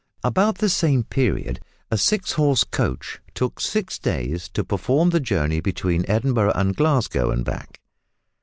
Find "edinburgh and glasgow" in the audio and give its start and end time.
6.09-7.29